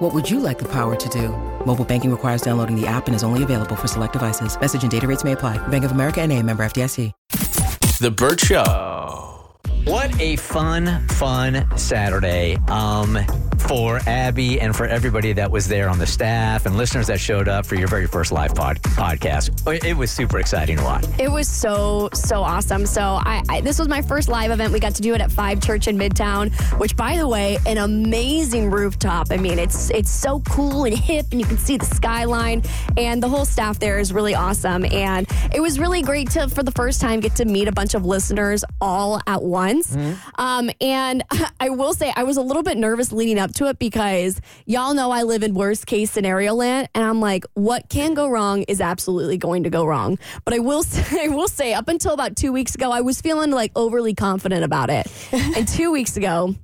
[0.00, 1.28] What would you like the power to do?
[1.66, 4.58] Mobile banking requires downloading the app and is only available for select devices.
[4.58, 5.58] Message and data rates may apply.
[5.68, 7.12] Bank of America and a member FDIC.
[8.00, 9.44] The Bert Show.
[9.84, 13.18] What a fun, fun Saturday um,
[13.60, 17.48] for Abby and for everybody that was there on the staff and listeners that showed
[17.48, 19.84] up for your very first live pod- podcast.
[19.84, 21.04] It was super exciting to watch.
[21.18, 22.86] It was so so awesome.
[22.86, 24.72] So I, I this was my first live event.
[24.72, 27.78] We got to do it at Five Church in Midtown, which by the way, an
[27.78, 29.28] amazing rooftop.
[29.30, 32.62] I mean, it's it's so cool and hip, and you can see the skyline.
[32.96, 34.84] And the whole staff there is really awesome.
[34.86, 37.94] And it was really great to for the first time get to meet a bunch
[37.94, 39.96] of listeners all at once.
[40.36, 41.22] Um, and
[41.60, 44.94] I will say I was a little bit nervous leading up to it because y'all
[44.94, 48.62] know I live in worst case scenario land, and I'm like, what can go wrong
[48.62, 50.18] is absolutely going to go wrong.
[50.44, 53.20] But I will say, I will say, up until about two weeks ago, I was
[53.20, 56.54] feeling like overly confident about it, and two weeks ago.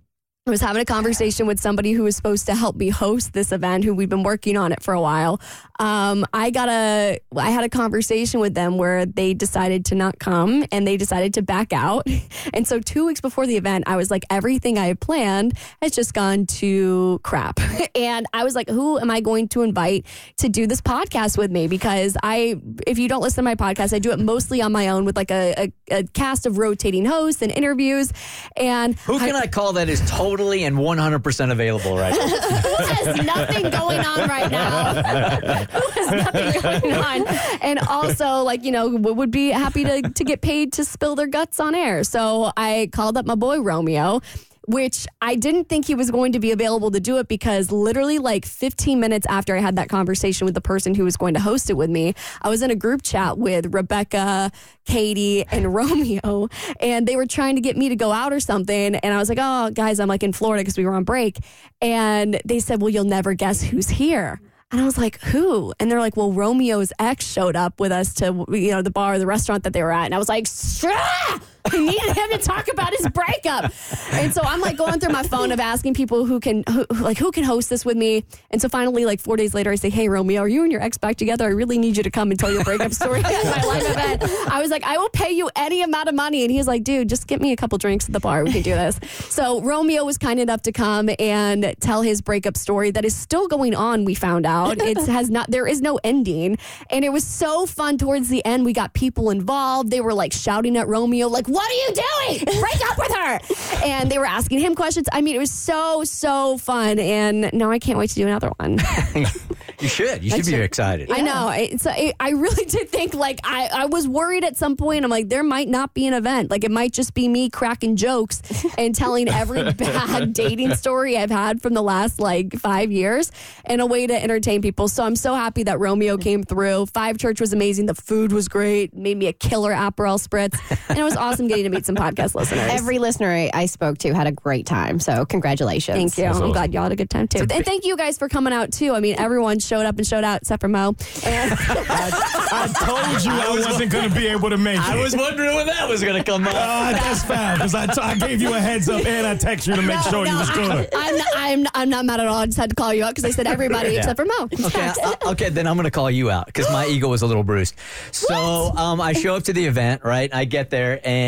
[0.48, 3.50] I was having a conversation with somebody who was supposed to help me host this
[3.50, 5.40] event, who we've been working on it for a while.
[5.80, 10.20] Um, I got a, I had a conversation with them where they decided to not
[10.20, 12.06] come and they decided to back out.
[12.54, 15.92] And so two weeks before the event, I was like, everything I had planned has
[15.92, 17.58] just gone to crap.
[17.96, 21.50] And I was like, who am I going to invite to do this podcast with
[21.50, 21.66] me?
[21.66, 24.88] Because I, if you don't listen to my podcast, I do it mostly on my
[24.88, 28.12] own with like a, a, a cast of rotating hosts and interviews.
[28.56, 32.26] And Who can I, call that is totally and 100% available right now?
[32.28, 34.94] who has nothing going on right now?
[35.64, 37.26] who has nothing going on?
[37.60, 41.26] And also, like, you know, would be happy to, to get paid to spill their
[41.26, 42.04] guts on air.
[42.04, 44.20] So I called up my boy Romeo.
[44.66, 48.18] Which I didn't think he was going to be available to do it because literally,
[48.18, 51.40] like 15 minutes after I had that conversation with the person who was going to
[51.40, 54.50] host it with me, I was in a group chat with Rebecca,
[54.84, 56.48] Katie, and Romeo,
[56.80, 58.96] and they were trying to get me to go out or something.
[58.96, 61.38] And I was like, oh, guys, I'm like in Florida because we were on break.
[61.80, 64.40] And they said, well, you'll never guess who's here.
[64.72, 65.72] And I was like, who?
[65.78, 69.18] And they're like, well, Romeo's ex showed up with us to, you know, the bar,
[69.18, 70.06] the restaurant that they were at.
[70.06, 71.40] And I was like, "Strah!"
[71.72, 73.72] I needed him to talk about his breakup.
[74.12, 77.18] And so I'm like going through my phone of asking people who can, who, like,
[77.18, 78.24] who can host this with me.
[78.50, 80.80] And so finally, like four days later, I say, hey, Romeo, are you and your
[80.80, 81.44] ex back together?
[81.44, 84.22] I really need you to come and tell your breakup story my live event.
[84.48, 86.42] I was like, I will pay you any amount of money.
[86.42, 88.44] And he's like, dude, just get me a couple drinks at the bar.
[88.44, 88.98] We can do this.
[89.28, 93.48] So Romeo was kind enough to come and tell his breakup story that is still
[93.48, 94.04] going on.
[94.04, 95.50] We found out it has not.
[95.50, 96.58] There is no ending,
[96.90, 98.64] and it was so fun towards the end.
[98.64, 99.90] We got people involved.
[99.90, 102.60] They were like shouting at Romeo, like, "What are you doing?
[102.60, 103.40] Break up with her!"
[103.86, 105.06] And they were asking him questions.
[105.12, 108.50] I mean, it was so so fun, and now I can't wait to do another
[108.58, 108.78] one.
[109.80, 110.24] you should.
[110.24, 111.10] You should be excited.
[111.10, 111.50] I know.
[111.50, 115.04] It's, it, I really did think like I, I was worried at some point.
[115.04, 116.50] I'm like, there might not be an event.
[116.50, 118.42] Like it might just be me cracking jokes
[118.78, 123.30] and telling every bad dating story I've had from the last like five years
[123.64, 124.88] and a way to entertain people.
[124.88, 126.86] So I'm so happy that Romeo came through.
[126.86, 127.86] Five Church was amazing.
[127.86, 128.94] The food was great.
[128.94, 130.58] Made me a killer Aperol spritz,
[130.88, 132.70] and it was awesome getting to meet some podcast listeners.
[132.72, 135.00] Every listener I- I spoke to had a great time.
[135.00, 136.14] So congratulations.
[136.14, 136.24] Thank you.
[136.44, 137.40] I'm glad y'all had a good time too.
[137.50, 138.92] And thank you guys for coming out too.
[138.94, 140.94] I mean, everyone showed up and showed out except for Mo.
[141.24, 144.82] And I told you I wasn't going to be able to make it.
[144.84, 146.54] I was wondering when that was going to come up.
[146.54, 149.68] Ah, that's foul because I, t- I gave you a heads up and I texted
[149.68, 150.88] you to make sure you was good.
[150.94, 152.38] I'm not, I'm, I'm not mad at all.
[152.38, 153.98] I just had to call you out because I said everybody Yeah.
[153.98, 154.48] except for Mo.
[154.66, 157.26] Okay, I- okay, then I'm going to call you out because my ego was a
[157.26, 157.74] little bruised.
[158.12, 160.32] So um, I show up to the event, right?
[160.34, 161.25] I get there and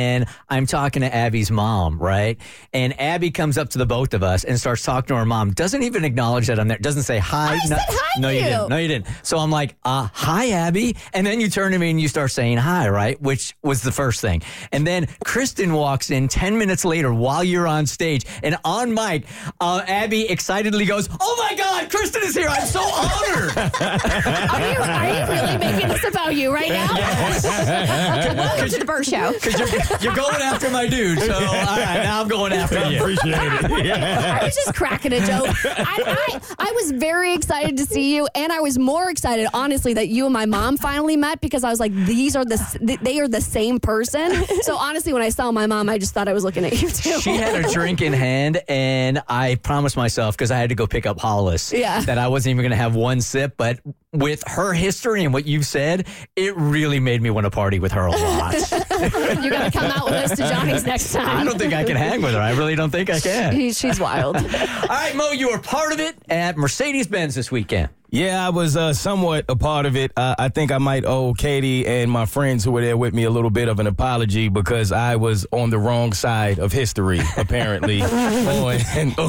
[0.48, 2.38] I'm talking to Abby's mom, right?
[2.72, 5.52] And Abby comes up to the both of us and starts talking to her mom.
[5.52, 6.78] Doesn't even acknowledge that I'm there.
[6.78, 7.54] Doesn't say hi.
[7.54, 8.40] I no, said hi No, you.
[8.40, 8.68] didn't.
[8.68, 9.06] No, you didn't.
[9.22, 10.96] So I'm like, uh, hi, Abby.
[11.12, 13.20] And then you turn to me and you start saying hi, right?
[13.20, 14.42] Which was the first thing.
[14.72, 18.24] And then Kristen walks in 10 minutes later while you're on stage.
[18.42, 19.24] And on mic,
[19.60, 22.48] uh, Abby excitedly goes, Oh my God, Kristen is here.
[22.48, 23.56] I'm so honored.
[23.78, 26.88] Are you, are you really making this about you right now?
[28.34, 29.32] Welcome to the Bert Show.
[29.32, 29.68] Because you're,
[30.00, 31.20] you're going after my dude.
[31.20, 32.98] So, all right, now I'm going after you.
[32.98, 33.90] Appreciate it.
[34.02, 35.54] I was just cracking a joke.
[35.64, 39.94] I, I, I was very excited to see you, and I was more excited, honestly,
[39.94, 43.20] that you and my mom finally met because I was like, these are the they
[43.20, 44.44] are the same person.
[44.62, 46.88] So honestly, when I saw my mom, I just thought I was looking at you
[46.90, 47.20] too.
[47.20, 50.86] She had a drink in hand, and I promised myself because I had to go
[50.86, 52.00] pick up Hollis Yeah.
[52.02, 53.80] that I wasn't even going to have have one sip, but
[54.12, 57.92] with her history and what you've said, it really made me want to party with
[57.92, 58.54] her a lot.
[58.98, 61.28] You got to come out with us to Johnny's next time.
[61.36, 62.40] I don't think I can hang with her.
[62.40, 63.54] I really don't think I can.
[63.54, 64.36] She- she's wild.
[64.36, 67.90] All right, Mo, you are part of it at Mercedes Benz this weekend.
[68.10, 70.12] Yeah, I was uh, somewhat a part of it.
[70.16, 73.24] Uh, I think I might owe Katie and my friends who were there with me
[73.24, 77.20] a little bit of an apology because I was on the wrong side of history,
[77.36, 78.80] apparently, on,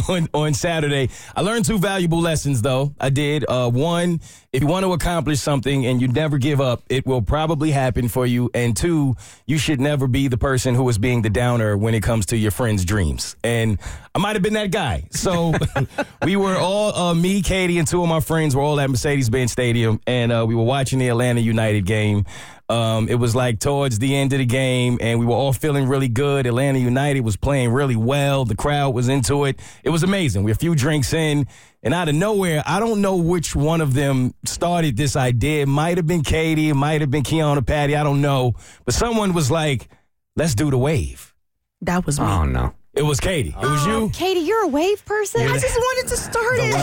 [0.08, 1.10] on, on Saturday.
[1.36, 2.94] I learned two valuable lessons, though.
[3.02, 3.44] I did.
[3.50, 4.22] Uh, one,
[4.54, 8.08] if you want to accomplish something and you never give up, it will probably happen
[8.08, 8.50] for you.
[8.54, 12.02] And two, you should never be the person who is being the downer when it
[12.02, 13.36] comes to your friends' dreams.
[13.44, 13.78] And
[14.16, 15.04] I might have been that guy.
[15.12, 15.54] So
[16.24, 19.30] we were all, uh, me, Katie, and two of my friends were all at Mercedes
[19.30, 22.26] Benz Stadium, and uh, we were watching the Atlanta United game.
[22.68, 25.88] Um, it was like towards the end of the game, and we were all feeling
[25.88, 26.46] really good.
[26.46, 28.44] Atlanta United was playing really well.
[28.44, 29.62] The crowd was into it.
[29.84, 30.44] It was amazing.
[30.44, 31.48] We're a few drinks in,
[31.82, 35.64] and out of nowhere, I don't know which one of them started this idea.
[35.64, 37.96] It might have been Katie, it might have been Keon or Patty.
[37.96, 38.54] I don't know.
[38.84, 39.88] But someone was like,
[40.36, 41.34] let's do the wave.
[41.82, 42.26] That was me.
[42.28, 42.74] Oh, no.
[42.96, 43.50] It was Katie.
[43.62, 44.10] It was you.
[44.14, 45.42] Katie, you're a wave person?
[45.48, 46.74] I just wanted to start it.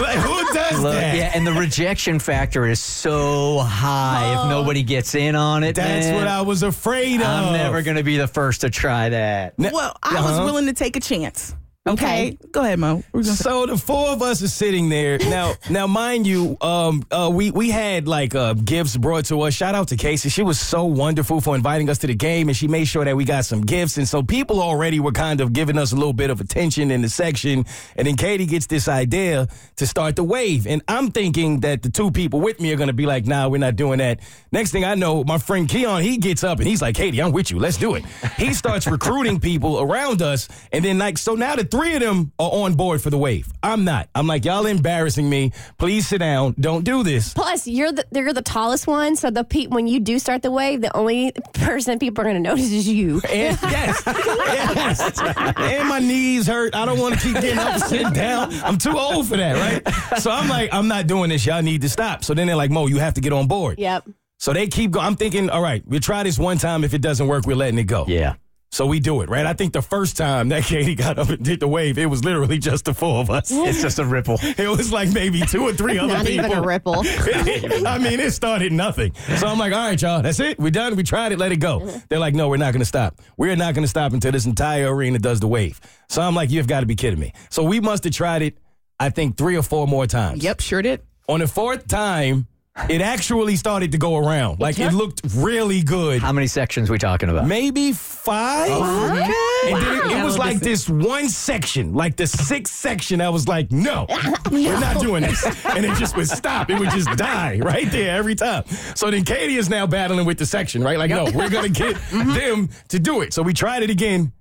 [0.00, 1.16] Like, who does Look, that?
[1.16, 5.74] yeah, and the rejection factor is so high if nobody gets in on it.
[5.76, 6.14] That's man.
[6.16, 7.26] what I was afraid of.
[7.26, 9.54] I'm never going to be the first to try that.
[9.58, 10.44] Well, I was Uh-huh.
[10.44, 11.54] willing to take a chance.
[11.84, 13.02] Okay, go ahead, Mo.
[13.12, 15.54] We're So the four of us are sitting there now.
[15.70, 19.54] Now, mind you, um, uh, we we had like uh, gifts brought to us.
[19.54, 22.56] Shout out to Casey; she was so wonderful for inviting us to the game, and
[22.56, 23.96] she made sure that we got some gifts.
[23.96, 27.00] And so people already were kind of giving us a little bit of attention in
[27.00, 27.64] the section.
[27.96, 31.90] And then Katie gets this idea to start the wave, and I'm thinking that the
[31.90, 34.20] two people with me are going to be like, "Nah, we're not doing that."
[34.52, 37.32] Next thing I know, my friend Keon he gets up and he's like, "Katie, I'm
[37.32, 37.58] with you.
[37.58, 38.04] Let's do it."
[38.36, 42.30] He starts recruiting people around us, and then like so now the three of them
[42.38, 43.50] are on board for the wave.
[43.62, 44.08] I'm not.
[44.14, 45.52] I'm like, y'all embarrassing me.
[45.78, 46.54] Please sit down.
[46.60, 47.32] Don't do this.
[47.32, 50.50] Plus, you're the you're the tallest one, so the pe- when you do start the
[50.50, 53.22] wave, the only person people are going to notice is you.
[53.28, 55.18] And yes, yes.
[55.56, 56.76] And my knees hurt.
[56.76, 58.52] I don't want to keep getting up and sitting down.
[58.62, 60.20] I'm too old for that, right?
[60.20, 61.46] So I'm like, I'm not doing this.
[61.46, 62.22] Y'all need to stop.
[62.22, 63.78] So then they're like, Mo, you have to get on board.
[63.78, 64.08] Yep.
[64.38, 65.06] So they keep going.
[65.06, 66.84] I'm thinking, all right, we'll try this one time.
[66.84, 68.04] If it doesn't work, we're letting it go.
[68.08, 68.34] Yeah.
[68.72, 69.44] So we do it, right?
[69.44, 72.24] I think the first time that Katie got up and did the wave, it was
[72.24, 73.50] literally just the four of us.
[73.50, 74.38] It's just a ripple.
[74.40, 76.46] It was like maybe two or three other Not people.
[76.46, 76.94] even a ripple.
[77.06, 79.14] I mean, it started nothing.
[79.36, 80.58] So I'm like, all right, y'all, that's it.
[80.58, 80.96] We're done.
[80.96, 81.38] We tried it.
[81.38, 81.86] Let it go.
[82.08, 83.20] They're like, no, we're not going to stop.
[83.36, 85.78] We're not going to stop until this entire arena does the wave.
[86.08, 87.34] So I'm like, you've got to be kidding me.
[87.50, 88.56] So we must have tried it,
[88.98, 90.42] I think, three or four more times.
[90.42, 91.02] Yep, sure did.
[91.28, 92.46] On the fourth time,
[92.88, 94.58] it actually started to go around.
[94.58, 96.22] Like, it looked really good.
[96.22, 97.46] How many sections we talking about?
[97.46, 98.70] Maybe five.
[98.70, 103.20] And then it, it was like this one section, like the sixth section.
[103.20, 104.06] I was like, no,
[104.50, 105.44] we're not doing this.
[105.66, 106.70] And it just would stop.
[106.70, 108.64] It would just die right there every time.
[108.94, 110.98] So then Katie is now battling with the section, right?
[110.98, 112.32] Like, no, we're going to get mm-hmm.
[112.32, 113.34] them to do it.
[113.34, 114.32] So we tried it again.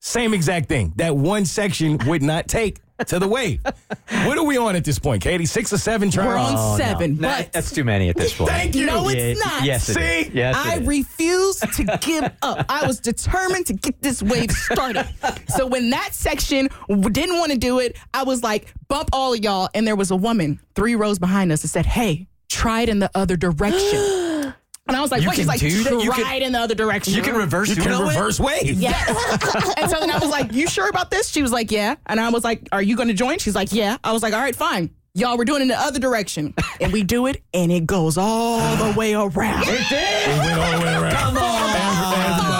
[0.00, 0.92] Same exact thing.
[0.96, 3.60] That one section would not take to the wave.
[3.64, 5.46] what are we on at this point, Katie?
[5.46, 6.26] Six or seven tries?
[6.26, 6.84] We're on Oh, no.
[6.84, 8.50] seven, Nah, but that's too many at this point.
[8.50, 8.86] Thank you.
[8.86, 9.64] No, it's not.
[9.64, 10.26] Yes, it is.
[10.26, 10.32] See?
[10.34, 10.86] Yes, it I is.
[10.86, 12.64] refuse to give up.
[12.68, 15.06] I was determined to get this wave started.
[15.48, 16.68] so when that section
[17.10, 19.68] didn't want to do it, I was like, bump all of y'all.
[19.74, 23.00] And there was a woman three rows behind us that said, hey, try it in
[23.00, 24.20] the other direction.
[24.86, 25.36] And I was like, You what?
[25.36, 25.66] She's like, do?
[25.68, 27.14] You try can- in the other direction.
[27.14, 28.08] you can reverse You can Uno it?
[28.08, 28.78] reverse wave.
[28.80, 29.74] Yes.
[29.78, 31.28] and so then I was like, You sure about this?
[31.30, 31.96] She was like, Yeah.
[32.06, 33.38] And I was like, Are you going to join?
[33.38, 33.96] She's like, Yeah.
[34.04, 34.90] I was like, All right, fine.
[35.14, 36.52] Y'all, we're doing it in the other direction.
[36.80, 39.62] And we do it, and it goes all the way around.
[39.68, 39.68] It
[40.38, 41.12] went all the way around.
[41.14, 42.53] Come Five more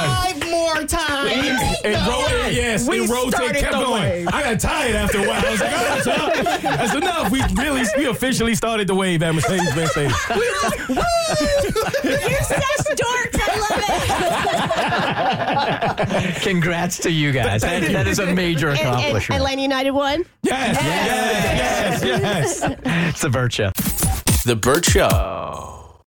[1.35, 1.79] times.
[1.85, 4.03] And ro- yes, We and rotate started kept the going.
[4.03, 4.29] wave.
[4.33, 5.45] I got tired after a while.
[5.45, 7.31] I was like, all right, y'all, that's enough.
[7.31, 10.15] We really, we officially started the wave at Mercedes-Benz Stadium.
[12.05, 13.41] You're such dorks.
[13.41, 13.81] I love
[16.29, 16.43] it.
[16.43, 17.63] Congrats to you guys.
[17.63, 19.41] That, that is a major And, and accomplishment.
[19.41, 20.25] Atlanta United won.
[20.43, 22.21] Yes, yes, yes,
[22.63, 22.63] yes.
[23.11, 23.71] it's the Bert Show.
[24.45, 25.74] The Bert Show.